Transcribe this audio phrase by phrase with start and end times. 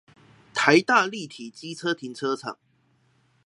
[0.55, 2.57] 臺大立體機車停車場